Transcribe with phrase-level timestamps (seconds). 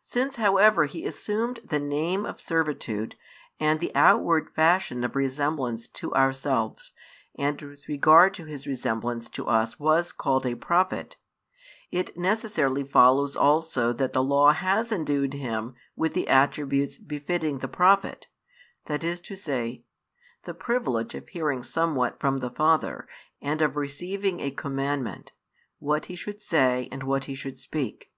[0.00, 3.16] Since however He assumed the name of servitude
[3.60, 6.92] and the outward fashion of resemblance to ourselves
[7.34, 11.16] and with regard to His resemblance to us was called a Prophet,
[11.90, 17.68] it necessarily follows also that the Law has endued Him with the attributes befitting the
[17.68, 18.26] prophet,
[18.86, 19.84] that is to say,
[20.44, 23.06] the privilege of hearing somewhat from the Father
[23.42, 25.32] and of receiving a commandment,
[25.78, 28.10] what He should say and what He should speak.